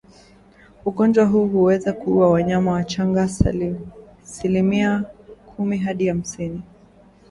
Ugonjwa 0.85 1.25
huu 1.25 1.47
huweza 1.47 1.93
kuua 1.93 2.29
wanyama 2.29 2.71
wachanga 2.71 3.29
silimia 4.23 5.03
kumi 5.55 5.77
hadi 5.77 6.07
hamsini 6.07 6.61